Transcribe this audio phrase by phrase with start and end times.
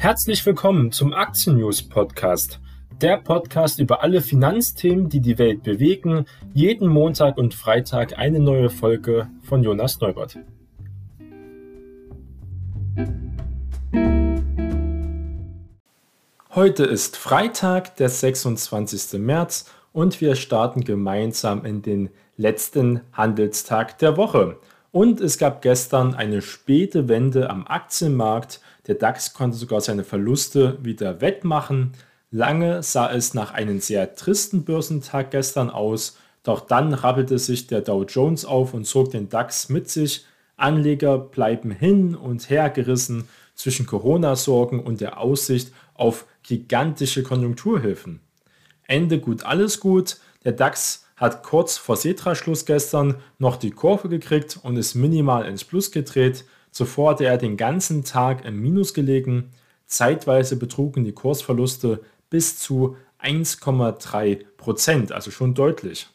[0.00, 2.58] Herzlich willkommen zum Aktien News Podcast.
[3.02, 6.24] Der Podcast über alle Finanzthemen, die die Welt bewegen.
[6.54, 10.38] Jeden Montag und Freitag eine neue Folge von Jonas Neubert.
[16.54, 19.20] Heute ist Freitag, der 26.
[19.20, 22.08] März und wir starten gemeinsam in den
[22.38, 24.56] letzten Handelstag der Woche.
[24.92, 28.60] Und es gab gestern eine späte Wende am Aktienmarkt.
[28.86, 31.92] Der DAX konnte sogar seine Verluste wieder wettmachen.
[32.30, 37.82] Lange sah es nach einem sehr tristen Börsentag gestern aus, doch dann rappelte sich der
[37.82, 40.24] Dow Jones auf und zog den DAX mit sich.
[40.56, 48.20] Anleger bleiben hin und her gerissen zwischen Corona-Sorgen und der Aussicht auf gigantische Konjunkturhilfen.
[48.86, 50.16] Ende gut, alles gut.
[50.44, 55.64] Der DAX hat kurz vor Setra-Schluss gestern noch die Kurve gekriegt und ist minimal ins
[55.64, 56.44] Plus gedreht.
[56.70, 59.50] Zuvor hatte er den ganzen Tag im Minus gelegen.
[59.86, 66.08] Zeitweise betrugen die Kursverluste bis zu 1,3 Prozent, also schon deutlich.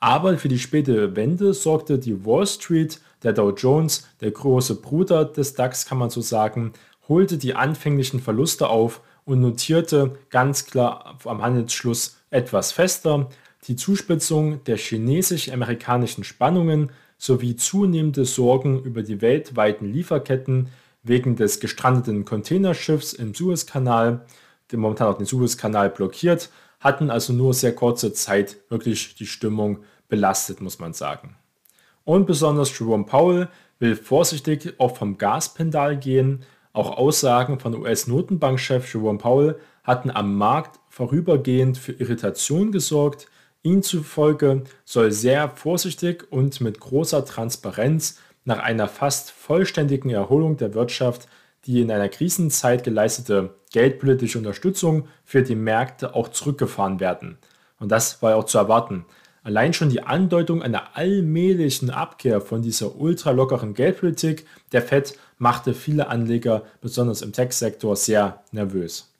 [0.00, 5.24] Aber für die späte Wende sorgte die Wall Street, der Dow Jones, der große Bruder
[5.24, 6.72] des DAX, kann man so sagen,
[7.08, 13.28] holte die anfänglichen Verluste auf und notierte ganz klar am Handelsschluss etwas fester.
[13.68, 16.90] Die Zuspitzung der chinesisch-amerikanischen Spannungen
[17.22, 20.70] sowie zunehmende Sorgen über die weltweiten Lieferketten
[21.04, 24.26] wegen des gestrandeten Containerschiffs im Suezkanal,
[24.72, 26.50] der momentan auch den Suezkanal blockiert,
[26.80, 31.36] hatten also nur sehr kurze Zeit wirklich die Stimmung belastet, muss man sagen.
[32.02, 39.18] Und besonders Jerome Powell will vorsichtig auch vom Gaspendal gehen auch Aussagen von US-Notenbankchef Jerome
[39.18, 43.26] Powell hatten am Markt vorübergehend für Irritation gesorgt.
[43.62, 50.74] Ihm zufolge soll sehr vorsichtig und mit großer Transparenz nach einer fast vollständigen Erholung der
[50.74, 51.28] Wirtschaft
[51.66, 57.38] die in einer Krisenzeit geleistete geldpolitische Unterstützung für die Märkte auch zurückgefahren werden.
[57.78, 59.04] Und das war auch zu erwarten.
[59.44, 66.08] Allein schon die Andeutung einer allmählichen Abkehr von dieser ultralockeren Geldpolitik der Fed machte viele
[66.08, 69.11] Anleger, besonders im Tech-Sektor, sehr nervös.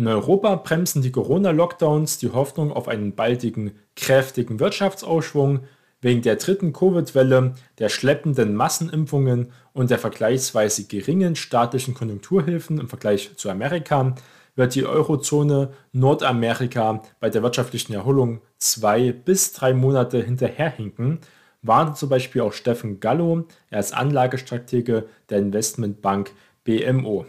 [0.00, 5.64] In Europa bremsen die Corona-Lockdowns die Hoffnung auf einen baldigen, kräftigen Wirtschaftsausschwung.
[6.00, 13.36] Wegen der dritten Covid-Welle, der schleppenden Massenimpfungen und der vergleichsweise geringen staatlichen Konjunkturhilfen im Vergleich
[13.36, 14.14] zu Amerika
[14.56, 21.18] wird die Eurozone Nordamerika bei der wirtschaftlichen Erholung zwei bis drei Monate hinterherhinken,
[21.60, 26.32] warnte zum Beispiel auch Steffen Gallo, er ist Anlagestratege der Investmentbank
[26.64, 27.26] BMO.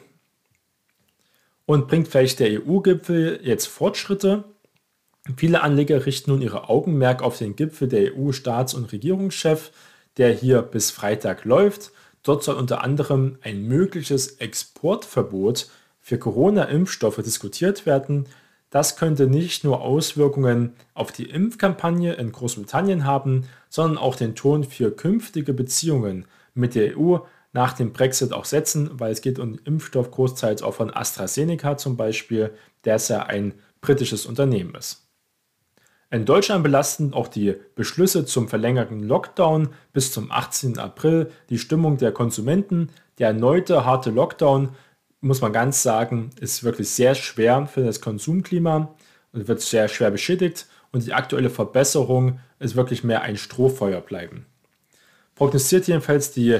[1.65, 4.43] Und bringt vielleicht der EU-Gipfel jetzt Fortschritte?
[5.37, 9.71] Viele Anleger richten nun ihre Augenmerk auf den Gipfel der EU-Staats- und Regierungschef,
[10.17, 11.91] der hier bis Freitag läuft.
[12.23, 15.69] Dort soll unter anderem ein mögliches Exportverbot
[15.99, 18.27] für Corona-Impfstoffe diskutiert werden.
[18.71, 24.63] Das könnte nicht nur Auswirkungen auf die Impfkampagne in Großbritannien haben, sondern auch den Ton
[24.63, 27.17] für künftige Beziehungen mit der EU
[27.53, 31.97] nach dem Brexit auch setzen, weil es geht um Impfstoff großteils auch von AstraZeneca zum
[31.97, 32.51] Beispiel,
[32.85, 35.07] der es ja ein britisches Unternehmen ist.
[36.11, 40.77] In Deutschland belasten auch die Beschlüsse zum verlängerten Lockdown bis zum 18.
[40.77, 42.89] April die Stimmung der Konsumenten.
[43.17, 44.69] Der erneute harte Lockdown
[45.21, 48.93] muss man ganz sagen, ist wirklich sehr schwer für das Konsumklima
[49.31, 54.45] und wird sehr schwer beschädigt und die aktuelle Verbesserung ist wirklich mehr ein Strohfeuer bleiben.
[55.35, 56.59] Prognostiziert jedenfalls die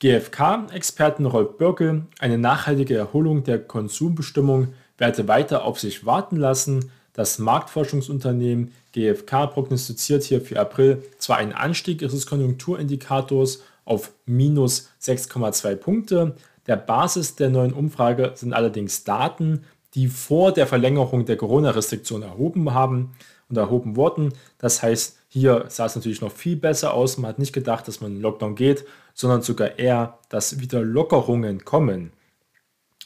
[0.00, 6.90] GfK-Experten Rolf Birkel, eine nachhaltige Erholung der Konsumbestimmung werde weiter auf sich warten lassen.
[7.12, 15.74] Das Marktforschungsunternehmen GfK prognostiziert hier für April zwar einen Anstieg ihres Konjunkturindikators auf minus 6,2
[15.76, 16.36] Punkte,
[16.68, 19.64] der Basis der neuen Umfrage sind allerdings Daten,
[19.94, 23.14] die vor der Verlängerung der Corona-Restriktion erhoben haben
[23.48, 24.32] und erhoben wurden.
[24.58, 27.18] Das heißt, hier sah es natürlich noch viel besser aus.
[27.18, 31.64] Man hat nicht gedacht, dass man in Lockdown geht, sondern sogar eher, dass wieder Lockerungen
[31.64, 32.12] kommen.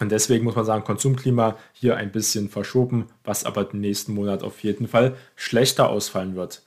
[0.00, 4.42] Und deswegen muss man sagen, Konsumklima hier ein bisschen verschoben, was aber den nächsten Monat
[4.42, 6.62] auf jeden Fall schlechter ausfallen wird.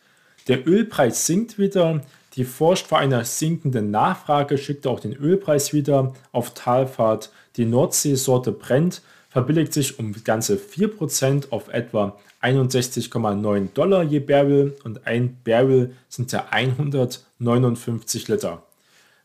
[0.47, 2.01] Der Ölpreis sinkt wieder.
[2.35, 7.31] Die forscht vor einer sinkenden Nachfrage, schickt auch den Ölpreis wieder auf Talfahrt.
[7.55, 15.07] Die Nordseesorte brennt, verbilligt sich um ganze 4% auf etwa 61,9 Dollar je Barrel und
[15.07, 18.63] ein Barrel sind ja 159 Liter.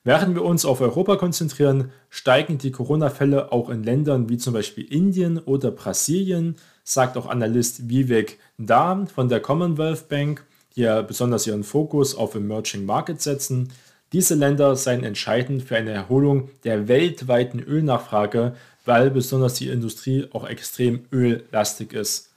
[0.02, 4.84] Während wir uns auf Europa konzentrieren, steigen die Corona-Fälle auch in Ländern wie zum Beispiel
[4.84, 10.44] Indien oder Brasilien, sagt auch Analyst Vivek Da von der Commonwealth Bank
[10.76, 13.72] die ja besonders ihren Fokus auf Emerging Markets setzen.
[14.12, 20.48] Diese Länder seien entscheidend für eine Erholung der weltweiten Ölnachfrage, weil besonders die Industrie auch
[20.48, 22.29] extrem öllastig ist.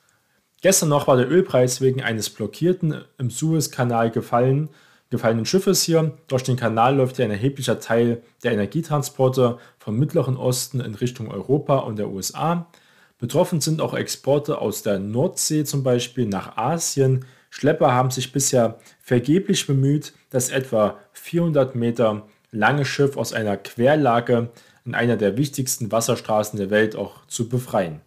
[0.64, 4.70] Gestern noch war der Ölpreis wegen eines blockierten im Suezkanal gefallen,
[5.10, 6.18] gefallenen Schiffes hier.
[6.30, 11.30] Durch den Kanal läuft ja ein erheblicher Teil der Energietransporte vom Mittleren Osten in Richtung
[11.30, 12.68] Europa und der USA.
[13.20, 17.26] Betroffen sind auch Exporte aus der Nordsee zum Beispiel nach Asien.
[17.50, 24.50] Schlepper haben sich bisher vergeblich bemüht, das etwa 400 Meter lange Schiff aus einer Querlage
[24.86, 28.00] in einer der wichtigsten Wasserstraßen der Welt auch zu befreien.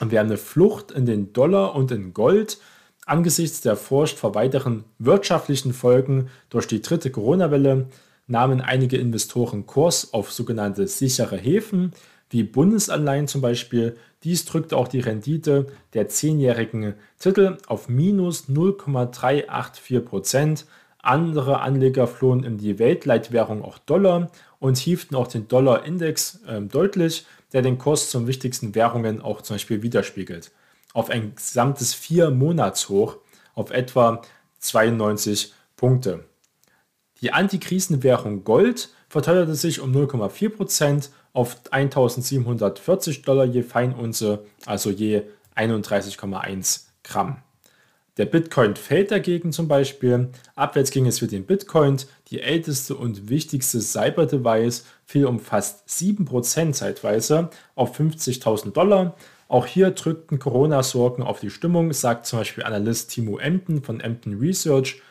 [0.00, 2.58] Und wir haben eine Flucht in den Dollar und in Gold
[3.06, 7.86] angesichts der Furcht vor weiteren wirtschaftlichen Folgen durch die dritte Corona-Welle
[8.26, 11.92] nahmen einige Investoren Kurs auf sogenannte sichere Häfen,
[12.30, 13.96] wie Bundesanleihen zum Beispiel.
[14.22, 20.66] Dies drückte auch die Rendite der zehnjährigen Titel auf minus 0,384 Prozent.
[21.02, 24.30] Andere Anleger flohen in die Weltleitwährung auch Dollar
[24.60, 29.54] und hieften auch den Dollar-Index äh, deutlich, der den Kurs zum wichtigsten Währungen auch zum
[29.54, 30.50] Beispiel widerspiegelt.
[30.92, 33.18] Auf ein gesamtes vier Monatshoch
[33.54, 34.22] auf etwa
[34.58, 36.24] 92 Punkte.
[37.20, 45.22] Die Antikrisenwährung Gold verteuerte sich um 0,4% auf 1740 Dollar je Feinunze, also je
[45.56, 47.42] 31,1 Gramm.
[48.16, 50.28] Der Bitcoin fällt dagegen zum Beispiel.
[50.54, 51.96] Abwärts ging es für den Bitcoin.
[52.28, 59.16] Die älteste und wichtigste Cyber-Device fiel um fast 7% zeitweise auf 50.000 Dollar.
[59.48, 64.38] Auch hier drückten Corona-Sorgen auf die Stimmung, sagt zum Beispiel Analyst Timo Emden von Emden
[64.38, 65.02] Research.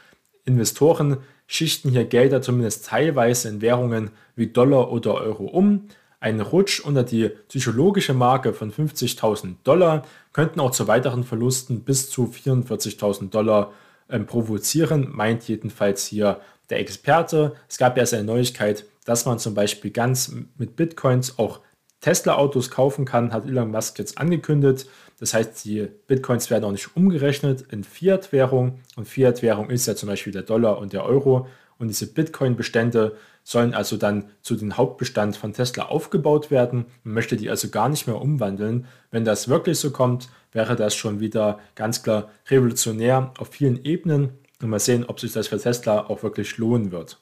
[0.46, 5.88] Investoren schichten hier Gelder zumindest teilweise in Währungen wie Dollar oder Euro um.
[6.22, 12.10] Ein Rutsch unter die psychologische Marke von 50.000 Dollar könnten auch zu weiteren Verlusten bis
[12.10, 13.74] zu 44.000 Dollar
[14.08, 17.56] äh, provozieren, meint jedenfalls hier der Experte.
[17.68, 21.62] Es gab ja eine Neuigkeit, dass man zum Beispiel ganz mit Bitcoins auch
[22.02, 24.88] Tesla-Autos kaufen kann, hat Elon Musk jetzt angekündigt.
[25.20, 28.80] Das heißt, die Bitcoins werden auch nicht umgerechnet in Fiat-Währung.
[28.96, 31.48] Und Fiat-Währung ist ja zum Beispiel der Dollar und der Euro.
[31.78, 33.18] Und diese Bitcoin-Bestände
[33.50, 36.86] sollen also dann zu den Hauptbestand von Tesla aufgebaut werden.
[37.02, 38.86] Man möchte die also gar nicht mehr umwandeln.
[39.10, 44.38] Wenn das wirklich so kommt, wäre das schon wieder ganz klar revolutionär auf vielen Ebenen.
[44.62, 47.20] Und mal sehen, ob sich das für Tesla auch wirklich lohnen wird.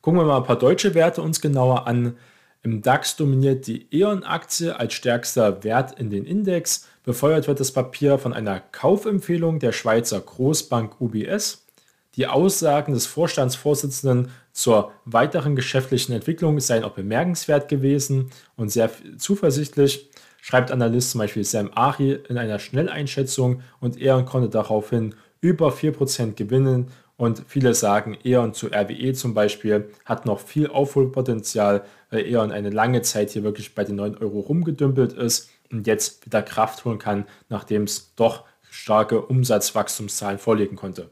[0.00, 2.16] Gucken wir mal ein paar deutsche Werte uns genauer an.
[2.62, 6.88] Im DAX dominiert die E.ON-Aktie als stärkster Wert in den Index.
[7.04, 11.65] Befeuert wird das Papier von einer Kaufempfehlung der Schweizer Großbank UBS.
[12.16, 20.08] Die Aussagen des Vorstandsvorsitzenden zur weiteren geschäftlichen Entwicklung seien auch bemerkenswert gewesen und sehr zuversichtlich,
[20.40, 26.34] schreibt Analyst zum Beispiel Sam Ari in einer Schnelleinschätzung und er konnte daraufhin über 4%
[26.34, 32.50] gewinnen und viele sagen, E.ON zu RWE zum Beispiel hat noch viel Aufholpotenzial, weil E.ON
[32.50, 36.84] eine lange Zeit hier wirklich bei den 9 Euro rumgedümpelt ist und jetzt wieder Kraft
[36.84, 41.10] holen kann, nachdem es doch starke Umsatzwachstumszahlen vorlegen konnte.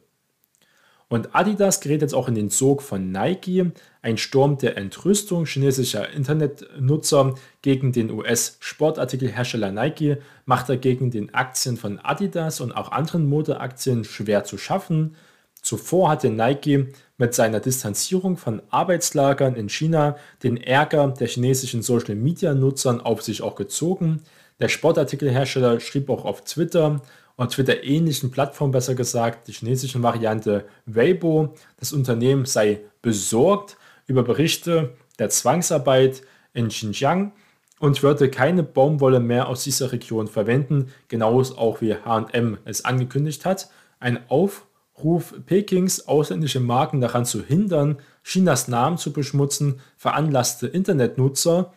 [1.15, 3.71] Und Adidas gerät jetzt auch in den Sog von Nike.
[4.03, 12.01] Ein Sturm der Entrüstung chinesischer Internetnutzer gegen den US-Sportartikelhersteller Nike macht dagegen den Aktien von
[12.01, 15.15] Adidas und auch anderen Modeaktien schwer zu schaffen.
[15.63, 23.01] Zuvor hatte Nike mit seiner Distanzierung von Arbeitslagern in China den Ärger der chinesischen Social-Media-Nutzern
[23.01, 24.25] auf sich auch gezogen.
[24.59, 27.03] Der Sportartikelhersteller schrieb auch auf Twitter,
[27.37, 31.55] und Twitter-ähnlichen Plattform besser gesagt, die chinesischen Variante Weibo.
[31.79, 33.77] Das Unternehmen sei besorgt
[34.07, 36.23] über Berichte der Zwangsarbeit
[36.53, 37.33] in Xinjiang
[37.81, 43.45] und würde keine Baumwolle mehr aus dieser Region verwenden, genauso auch wie HM es angekündigt
[43.45, 43.69] hat.
[43.99, 51.73] Ein Aufruf Pekings, ausländische Marken daran zu hindern, Chinas Namen zu beschmutzen, veranlasste Internetnutzer,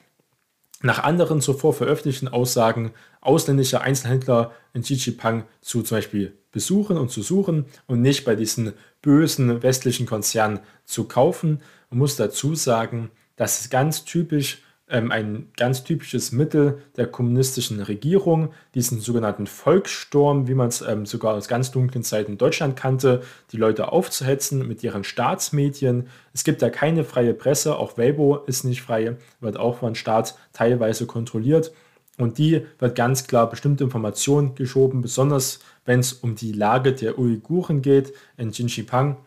[0.81, 2.91] nach anderen zuvor veröffentlichten Aussagen
[3.21, 8.73] ausländische Einzelhändler in Xixipang zu zum Beispiel besuchen und zu suchen und nicht bei diesen
[9.01, 11.61] bösen westlichen Konzernen zu kaufen.
[11.89, 18.53] Man muss dazu sagen, dass es ganz typisch ein ganz typisches Mittel der kommunistischen Regierung,
[18.73, 23.21] diesen sogenannten Volkssturm, wie man es ähm, sogar aus ganz dunklen Zeiten in Deutschland kannte,
[23.51, 26.07] die Leute aufzuhetzen mit ihren Staatsmedien.
[26.33, 30.35] Es gibt da keine freie Presse, auch Weibo ist nicht frei, wird auch von Staat
[30.53, 31.73] teilweise kontrolliert.
[32.17, 37.19] Und die wird ganz klar bestimmte Informationen geschoben, besonders wenn es um die Lage der
[37.19, 39.17] Uiguren geht in Xinjiang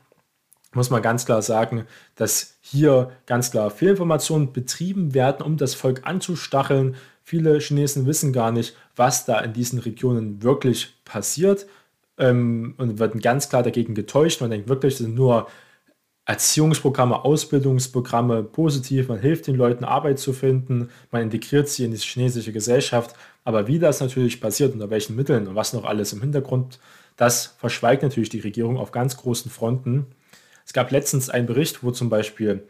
[0.73, 6.03] muss man ganz klar sagen, dass hier ganz klar Fehlinformationen betrieben werden, um das Volk
[6.05, 6.97] anzustacheln.
[7.23, 11.67] Viele Chinesen wissen gar nicht, was da in diesen Regionen wirklich passiert
[12.19, 14.41] ähm, und werden ganz klar dagegen getäuscht.
[14.41, 15.49] Man denkt wirklich, das sind nur
[16.31, 21.97] Erziehungsprogramme, Ausbildungsprogramme positiv, man hilft den Leuten Arbeit zu finden, man integriert sie in die
[21.97, 26.21] chinesische Gesellschaft, aber wie das natürlich passiert, unter welchen Mitteln und was noch alles im
[26.21, 26.79] Hintergrund,
[27.17, 30.07] das verschweigt natürlich die Regierung auf ganz großen Fronten.
[30.71, 32.63] Es gab letztens einen Bericht, wo zum Beispiel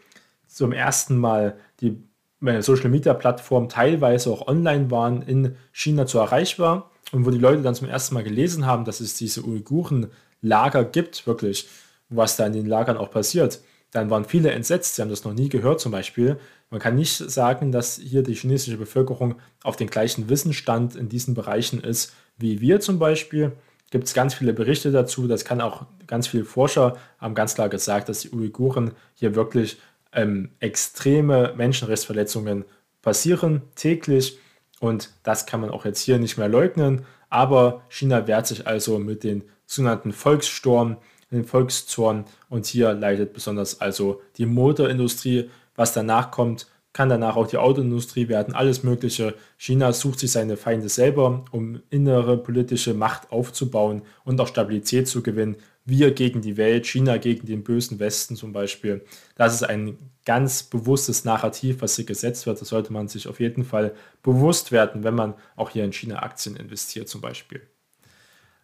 [0.47, 2.03] zum ersten Mal die
[2.43, 7.37] äh, Social Media Plattformen teilweise auch online waren, in China zu erreichbar und wo die
[7.37, 11.69] Leute dann zum ersten Mal gelesen haben, dass es diese Uiguren-Lager gibt, wirklich,
[12.09, 13.61] was da in den Lagern auch passiert.
[13.91, 16.41] Dann waren viele entsetzt, sie haben das noch nie gehört zum Beispiel.
[16.71, 21.35] Man kann nicht sagen, dass hier die chinesische Bevölkerung auf den gleichen Wissensstand in diesen
[21.35, 23.53] Bereichen ist wie wir zum Beispiel.
[23.91, 27.69] Gibt es ganz viele Berichte dazu, das kann auch ganz viele Forscher haben ganz klar
[27.69, 29.81] gesagt, dass die Uiguren hier wirklich
[30.13, 32.65] ähm, extreme Menschenrechtsverletzungen
[33.03, 34.39] passieren täglich
[34.81, 37.05] und das kann man auch jetzt hier nicht mehr leugnen.
[37.29, 40.97] Aber China wehrt sich also mit den sogenannten Volkssturm,
[41.31, 45.49] den Volkszorn und hier leidet besonders also die Motorindustrie.
[45.77, 49.35] Was danach kommt, kann danach auch die Autoindustrie werden, alles Mögliche.
[49.57, 55.23] China sucht sich seine Feinde selber, um innere politische Macht aufzubauen und auch Stabilität zu
[55.23, 59.05] gewinnen wir gegen die Welt, China gegen den bösen Westen zum Beispiel.
[59.35, 62.61] Das ist ein ganz bewusstes Narrativ, was hier gesetzt wird.
[62.61, 66.23] Das sollte man sich auf jeden Fall bewusst werden, wenn man auch hier in China
[66.23, 67.63] Aktien investiert zum Beispiel.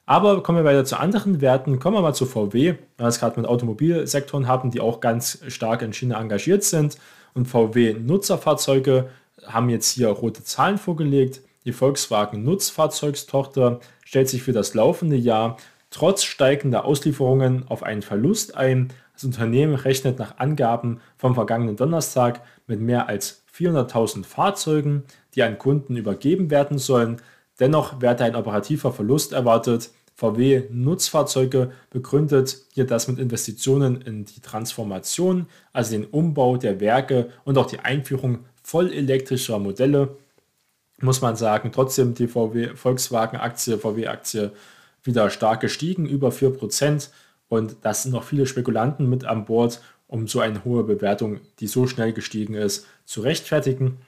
[0.04, 1.80] Aber kommen wir weiter zu anderen Werten.
[1.80, 5.40] Kommen wir mal zu VW, weil wir es gerade mit Automobilsektoren haben, die auch ganz
[5.48, 6.96] stark in China engagiert sind.
[7.36, 9.10] Und VW-Nutzerfahrzeuge
[9.46, 11.42] haben jetzt hier rote Zahlen vorgelegt.
[11.66, 15.58] Die Volkswagen Nutzfahrzeugstochter stellt sich für das laufende Jahr
[15.90, 18.90] trotz steigender Auslieferungen auf einen Verlust ein.
[19.12, 25.58] Das Unternehmen rechnet nach Angaben vom vergangenen Donnerstag mit mehr als 400.000 Fahrzeugen, die an
[25.58, 27.20] Kunden übergeben werden sollen.
[27.60, 29.90] Dennoch werde ein operativer Verlust erwartet.
[30.16, 37.30] VW Nutzfahrzeuge begründet hier das mit Investitionen in die Transformation, also den Umbau der Werke
[37.44, 40.16] und auch die Einführung vollelektrischer Modelle.
[41.00, 44.52] Muss man sagen, trotzdem die VW Volkswagen Aktie, VW Aktie
[45.02, 47.10] wieder stark gestiegen, über 4%.
[47.48, 51.66] Und da sind noch viele Spekulanten mit an Bord, um so eine hohe Bewertung, die
[51.66, 53.98] so schnell gestiegen ist, zu rechtfertigen.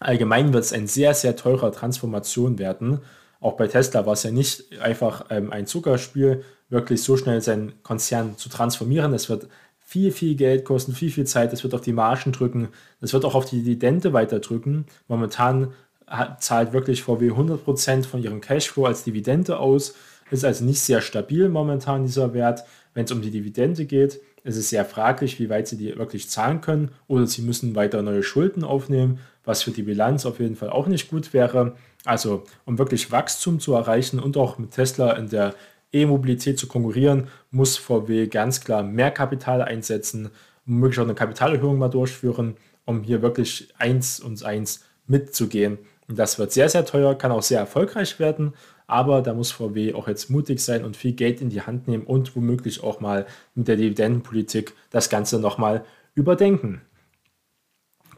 [0.00, 3.00] Allgemein wird es ein sehr, sehr teurer Transformation werden.
[3.40, 7.82] Auch bei Tesla war es ja nicht einfach ähm, ein Zuckerspiel, wirklich so schnell seinen
[7.82, 9.14] Konzern zu transformieren.
[9.14, 9.48] Es wird
[9.88, 11.52] viel, viel Geld kosten, viel, viel Zeit.
[11.52, 12.68] Es wird auf die Margen drücken.
[13.00, 14.86] Es wird auch auf die Dividende weiter drücken.
[15.06, 15.72] Momentan
[16.06, 19.94] hat, zahlt wirklich VW 100% von ihrem Cashflow als Dividende aus.
[20.30, 22.64] Ist also nicht sehr stabil momentan dieser Wert.
[22.92, 26.30] Wenn es um die Dividende geht, ist es sehr fraglich, wie weit sie die wirklich
[26.30, 26.90] zahlen können.
[27.06, 30.86] Oder sie müssen weiter neue Schulden aufnehmen, was für die Bilanz auf jeden Fall auch
[30.86, 31.74] nicht gut wäre.
[32.04, 35.54] Also um wirklich Wachstum zu erreichen und auch mit Tesla in der
[35.92, 40.30] E-Mobilität zu konkurrieren, muss VW ganz klar mehr Kapital einsetzen,
[40.64, 45.78] möglicherweise auch eine Kapitalerhöhung mal durchführen, um hier wirklich eins und eins mitzugehen.
[46.08, 48.54] Und das wird sehr, sehr teuer, kann auch sehr erfolgreich werden,
[48.88, 52.04] aber da muss VW auch jetzt mutig sein und viel Geld in die Hand nehmen
[52.04, 56.80] und womöglich auch mal mit der Dividendenpolitik das Ganze nochmal überdenken.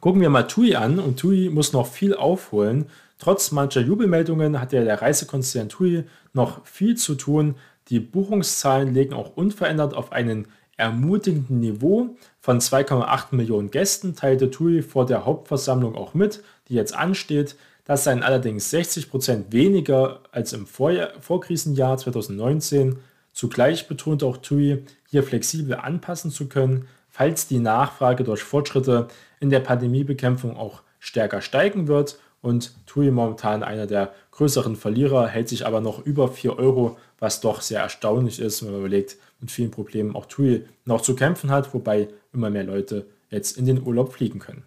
[0.00, 2.86] Gucken wir mal TUI an und TUI muss noch viel aufholen.
[3.18, 7.56] Trotz mancher Jubelmeldungen hat ja der Reisekonzern TUI noch viel zu tun.
[7.88, 10.46] Die Buchungszahlen legen auch unverändert auf einen
[10.76, 12.16] ermutigenden Niveau.
[12.38, 17.56] Von 2,8 Millionen Gästen teilte TUI vor der Hauptversammlung auch mit, die jetzt ansteht.
[17.90, 22.98] Das seien allerdings 60 Prozent weniger als im Vorjahr, Vorkrisenjahr 2019.
[23.32, 29.08] Zugleich betonte auch TUI, hier flexibel anpassen zu können, falls die Nachfrage durch Fortschritte
[29.40, 32.20] in der Pandemiebekämpfung auch stärker steigen wird.
[32.42, 37.40] Und TUI momentan einer der größeren Verlierer, hält sich aber noch über 4 Euro, was
[37.40, 41.50] doch sehr erstaunlich ist, wenn man überlegt, mit vielen Problemen auch TUI noch zu kämpfen
[41.50, 44.62] hat, wobei immer mehr Leute jetzt in den Urlaub fliegen können.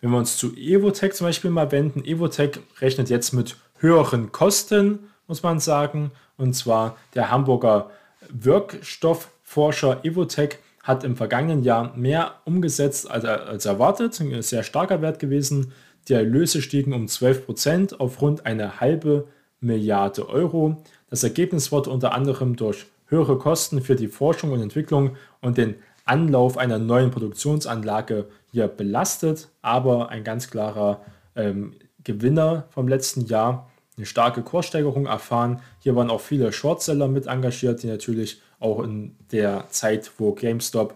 [0.00, 5.10] Wenn wir uns zu Evotech zum Beispiel mal wenden, Evotech rechnet jetzt mit höheren Kosten,
[5.26, 6.12] muss man sagen.
[6.36, 7.90] Und zwar der Hamburger
[8.28, 14.20] Wirkstoffforscher Evotech hat im vergangenen Jahr mehr umgesetzt als, als erwartet.
[14.20, 15.72] Ein sehr starker Wert gewesen.
[16.08, 19.26] Die Erlöse stiegen um 12% auf rund eine halbe
[19.60, 20.76] Milliarde Euro.
[21.10, 25.76] Das Ergebnis wurde unter anderem durch höhere Kosten für die Forschung und Entwicklung und den
[26.06, 31.02] Anlauf einer neuen Produktionsanlage hier belastet, aber ein ganz klarer
[31.34, 33.68] ähm, Gewinner vom letzten Jahr.
[33.96, 35.60] Eine starke Kurssteigerung erfahren.
[35.80, 40.94] Hier waren auch viele Shortseller mit engagiert, die natürlich auch in der Zeit, wo GameStop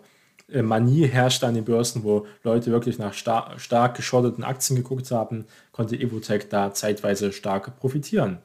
[0.49, 5.11] äh, Manie herrschte an den Börsen, wo Leute wirklich nach star stark geschorteten Aktien geguckt
[5.11, 8.39] haben, konnte Evotech da zeitweise stark profitieren.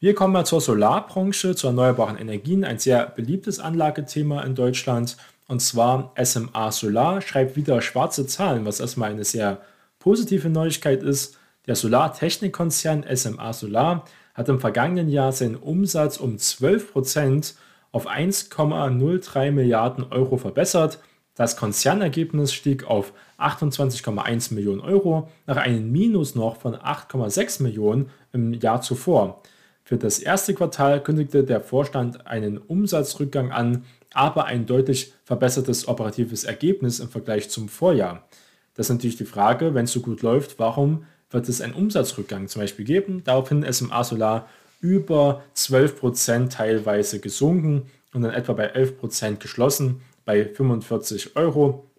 [0.00, 5.16] Wir kommen mal zur Solarbranche, zu erneuerbaren Energien, ein sehr beliebtes Anlagethema in Deutschland.
[5.46, 9.60] Und zwar SMA Solar schreibt wieder schwarze Zahlen, was erstmal eine sehr
[9.98, 11.38] positive Neuigkeit ist.
[11.66, 17.54] Der Solartechnikkonzern SMA Solar hat im vergangenen Jahr seinen Umsatz um 12%
[17.92, 20.98] auf 1,03 Milliarden Euro verbessert.
[21.34, 28.52] Das Konzernergebnis stieg auf 28,1 Millionen Euro nach einem Minus noch von 8,6 Millionen im
[28.54, 29.42] Jahr zuvor.
[29.84, 36.44] Für das erste Quartal kündigte der Vorstand einen Umsatzrückgang an, aber ein deutlich verbessertes operatives
[36.44, 38.26] Ergebnis im Vergleich zum Vorjahr.
[38.74, 42.48] Das ist natürlich die Frage, wenn es so gut läuft, warum wird es einen Umsatzrückgang
[42.48, 43.22] zum Beispiel geben?
[43.24, 44.48] Daraufhin SMA Solar
[44.80, 51.90] über 12% teilweise gesunken und dann etwa bei 11% geschlossen bei 45 Euro.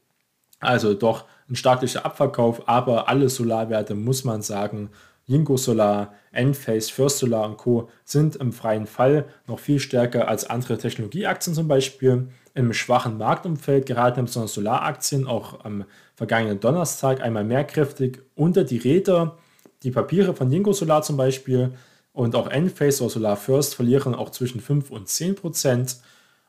[0.60, 4.89] Also doch ein staatlicher Abverkauf, aber alle Solarwerte muss man sagen,
[5.27, 7.89] Jinko Solar, Enphase, First Solar und Co.
[8.03, 12.29] sind im freien Fall noch viel stärker als andere Technologieaktien zum Beispiel.
[12.53, 18.77] Im schwachen Marktumfeld geraten besonders Solaraktien auch am vergangenen Donnerstag einmal mehr kräftig unter die
[18.77, 19.38] Räder.
[19.84, 21.74] Die Papiere von Jinko Solar zum Beispiel
[22.13, 25.98] und auch Enphase oder Solar First verlieren auch zwischen 5 und 10 Prozent.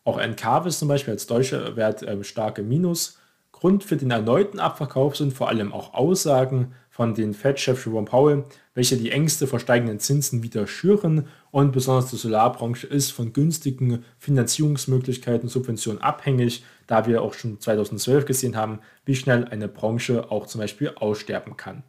[0.04, 3.18] Auch Encarvis zum Beispiel als deutscher Wert äh, starke Minus.
[3.50, 8.44] Grund für den erneuten Abverkauf sind vor allem auch Aussagen von den Fed-Chef Jerome Powell,
[8.72, 14.02] welche die Ängste vor steigenden Zinsen wieder schüren und besonders die Solarbranche ist von günstigen
[14.18, 20.46] Finanzierungsmöglichkeiten, Subventionen abhängig, da wir auch schon 2012 gesehen haben, wie schnell eine Branche auch
[20.46, 21.82] zum Beispiel aussterben kann.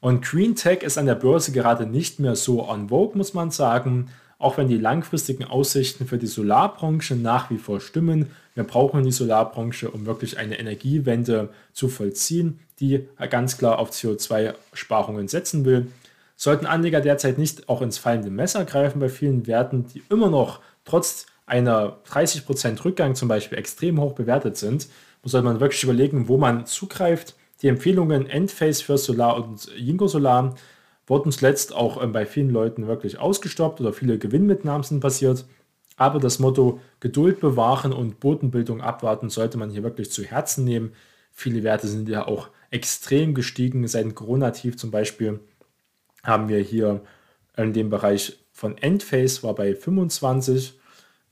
[0.00, 3.52] Und Green Tech ist an der Börse gerade nicht mehr so on vogue, muss man
[3.52, 4.10] sagen
[4.40, 8.30] auch wenn die langfristigen Aussichten für die Solarbranche nach wie vor stimmen.
[8.54, 15.28] Wir brauchen die Solarbranche, um wirklich eine Energiewende zu vollziehen, die ganz klar auf CO2-Sparungen
[15.28, 15.88] setzen will.
[16.36, 20.60] Sollten Anleger derzeit nicht auch ins fallende Messer greifen bei vielen Werten, die immer noch
[20.86, 24.88] trotz einer 30% Rückgang zum Beispiel extrem hoch bewertet sind,
[25.22, 27.34] sollte man wirklich überlegen, wo man zugreift.
[27.60, 30.54] Die Empfehlungen Endphase für Solar und Jingo Solar
[31.10, 35.44] wurden zuletzt auch ähm, bei vielen Leuten wirklich ausgestoppt oder viele Gewinnmitnahmen sind passiert.
[35.96, 40.92] Aber das Motto Geduld bewahren und Bodenbildung abwarten sollte man hier wirklich zu Herzen nehmen.
[41.32, 43.86] Viele Werte sind ja auch extrem gestiegen.
[43.88, 45.40] Seit Corona-Tief zum Beispiel
[46.22, 47.02] haben wir hier
[47.56, 50.78] in dem Bereich von Endphase war bei 25,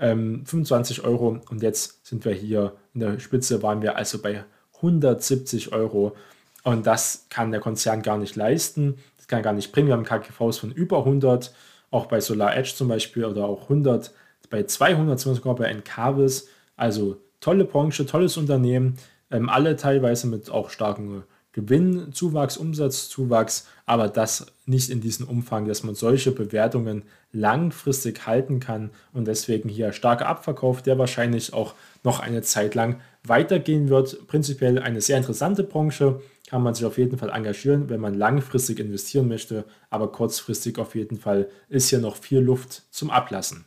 [0.00, 4.44] ähm, 25 Euro und jetzt sind wir hier in der Spitze, waren wir also bei
[4.76, 6.16] 170 Euro.
[6.64, 9.88] Und das kann der Konzern gar nicht leisten kann gar nicht bringen.
[9.88, 11.54] Wir haben KGVs von über 100,
[11.90, 14.12] auch bei Solar Edge zum Beispiel, oder auch 100,
[14.50, 16.48] bei 200 sogar bei Encarvis.
[16.76, 18.96] Also tolle Branche, tolles Unternehmen,
[19.30, 25.82] ähm, alle teilweise mit auch starkem Gewinnzuwachs, Umsatzzuwachs, aber das nicht in diesem Umfang, dass
[25.82, 32.20] man solche Bewertungen langfristig halten kann und deswegen hier starker Abverkauf, der wahrscheinlich auch noch
[32.20, 34.26] eine Zeit lang weitergehen wird.
[34.26, 38.80] Prinzipiell eine sehr interessante Branche, kann man sich auf jeden Fall engagieren, wenn man langfristig
[38.80, 43.66] investieren möchte, aber kurzfristig auf jeden Fall ist hier noch viel Luft zum Ablassen.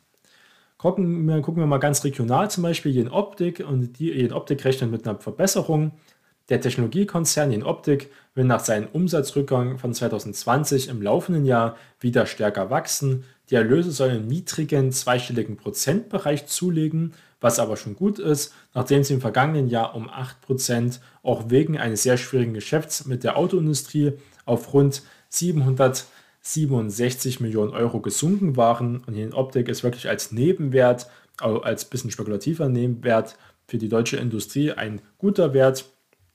[0.78, 4.66] Gucken wir, gucken wir mal ganz regional zum Beispiel in Optik und die in Optik
[4.66, 5.92] rechnet mit einer Verbesserung.
[6.50, 12.72] Der Technologiekonzern in Optik will nach seinem Umsatzrückgang von 2020 im laufenden Jahr wieder stärker
[12.72, 13.26] wachsen.
[13.52, 19.16] Die Erlöse sollen im niedrigen zweistelligen Prozentbereich zulegen, was aber schon gut ist, nachdem sie
[19.16, 24.14] im vergangenen Jahr um 8% auch wegen eines sehr schwierigen Geschäfts mit der Autoindustrie
[24.46, 29.04] auf rund 767 Millionen Euro gesunken waren.
[29.06, 31.08] Und in Optik ist wirklich als Nebenwert,
[31.40, 35.86] als bisschen spekulativer Nebenwert für die deutsche Industrie ein guter Wert,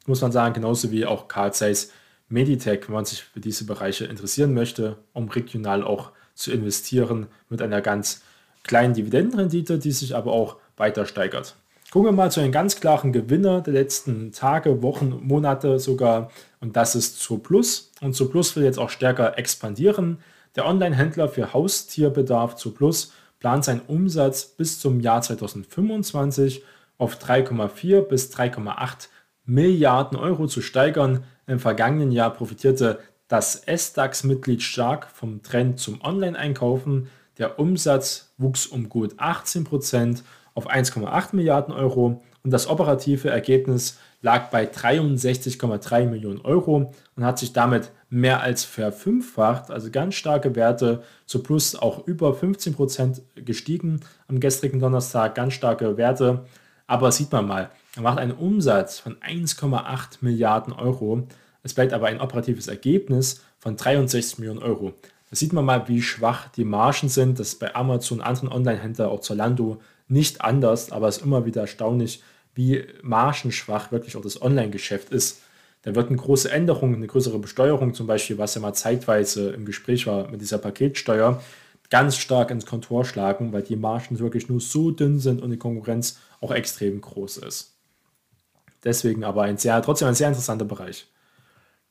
[0.06, 1.92] muss man sagen, genauso wie auch Carl Zeiss
[2.28, 7.62] Meditech, wenn man sich für diese Bereiche interessieren möchte, um regional auch zu investieren mit
[7.62, 8.22] einer ganz
[8.64, 11.56] kleinen Dividendenrendite, die sich aber auch weiter steigert.
[11.90, 16.30] Gucken wir mal zu einem ganz klaren Gewinner der letzten Tage, Wochen, Monate sogar.
[16.60, 17.92] Und das ist Zooplus.
[18.00, 20.18] Und Zooplus will jetzt auch stärker expandieren.
[20.56, 26.64] Der Online-Händler für Haustierbedarf Zooplus plant seinen Umsatz bis zum Jahr 2025
[26.98, 29.08] auf 3,4 bis 3,8
[29.44, 31.24] Milliarden Euro zu steigern.
[31.46, 37.08] Im vergangenen Jahr profitierte das S-DAX-Mitglied stark vom Trend zum Online-Einkaufen.
[37.38, 40.24] Der Umsatz wuchs um gut 18 Prozent
[40.56, 47.38] auf 1,8 Milliarden Euro und das operative Ergebnis lag bei 63,3 Millionen Euro und hat
[47.38, 53.22] sich damit mehr als verfünffacht, also ganz starke Werte, zu plus auch über 15 Prozent
[53.34, 56.44] gestiegen am gestrigen Donnerstag, ganz starke Werte.
[56.86, 61.26] Aber sieht man mal, er macht einen Umsatz von 1,8 Milliarden Euro.
[61.62, 64.94] Es bleibt aber ein operatives Ergebnis von 63 Millionen Euro.
[65.28, 67.40] Da sieht man mal, wie schwach die Margen sind.
[67.40, 71.62] Das ist bei Amazon, anderen Online-Händlern, auch Zalando nicht anders, aber es ist immer wieder
[71.62, 72.22] erstaunlich,
[72.54, 75.42] wie margenschwach wirklich auch das Online-Geschäft ist.
[75.82, 79.64] Da wird eine große Änderung, eine größere Besteuerung zum Beispiel, was ja mal zeitweise im
[79.64, 81.42] Gespräch war mit dieser Paketsteuer,
[81.90, 85.58] ganz stark ins Kontor schlagen, weil die Margen wirklich nur so dünn sind und die
[85.58, 87.74] Konkurrenz auch extrem groß ist.
[88.84, 91.06] Deswegen aber ein sehr, trotzdem ein sehr interessanter Bereich.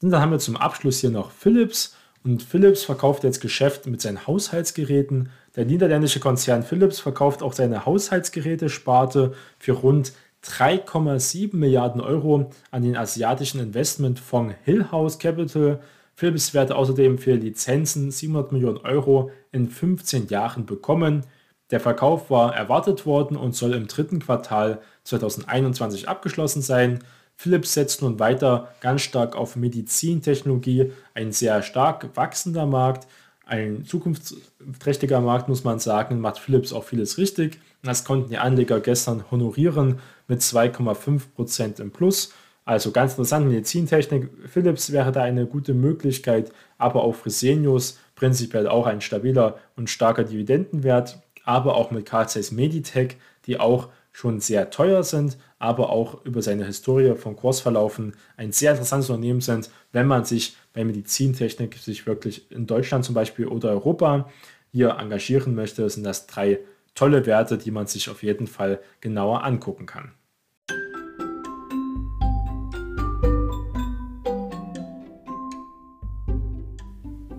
[0.01, 1.95] Und dann haben wir zum Abschluss hier noch Philips.
[2.26, 5.30] Und Philips verkauft jetzt Geschäft mit seinen Haushaltsgeräten.
[5.56, 10.12] Der niederländische Konzern Philips verkauft auch seine Haushaltsgeräte-Sparte für rund
[10.44, 15.80] 3,7 Milliarden Euro an den asiatischen Investmentfonds Hillhouse Capital.
[16.16, 21.28] Philips werde außerdem für Lizenzen 700 Millionen Euro in 15 Jahren bekommen.
[21.70, 27.04] Der Verkauf war erwartet worden und soll im dritten Quartal 2021 abgeschlossen sein.
[27.36, 33.08] Philips setzt nun weiter ganz stark auf Medizintechnologie, ein sehr stark wachsender Markt,
[33.45, 37.60] ein zukunftsträchtiger Markt, muss man sagen, macht Philips auch vieles richtig.
[37.84, 42.34] Das konnten die Anleger gestern honorieren mit 2,5% im Plus.
[42.63, 44.30] Also ganz interessant, Medizintechnik.
[44.48, 50.24] Philips wäre da eine gute Möglichkeit, aber auch Fresenius prinzipiell auch ein stabiler und starker
[50.24, 56.41] Dividendenwert, aber auch mit KCS Meditech, die auch schon sehr teuer sind, aber auch über
[56.41, 62.06] seine Historie von Kursverlaufen ein sehr interessantes Unternehmen sind, wenn man sich bei Medizintechnik sich
[62.06, 64.30] wirklich in Deutschland zum Beispiel oder Europa
[64.71, 66.60] hier engagieren möchte, sind das drei
[66.93, 70.12] tolle Werte, die man sich auf jeden Fall genauer angucken kann.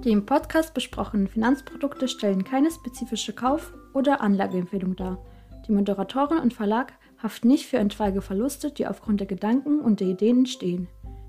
[0.04, 5.18] Die im Podcast besprochenen Finanzprodukte stellen keine spezifische Kauf- oder Anlageempfehlung dar.
[5.66, 10.09] Die Moderatorin und Verlag haften nicht für etwaige Verluste, die aufgrund der Gedanken und der
[10.09, 10.88] Ideen entstehen.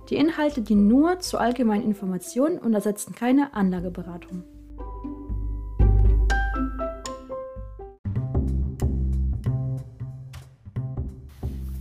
[0.10, 4.44] Die Inhalte dienen nur zur allgemeinen Information und ersetzen keine Anlageberatung.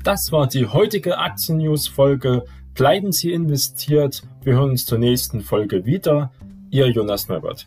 [0.03, 2.45] Das war die heutige Aktien-News-Folge.
[2.75, 4.23] Bleiben Sie investiert.
[4.43, 6.31] Wir hören uns zur nächsten Folge wieder.
[6.71, 7.67] Ihr Jonas Neubert.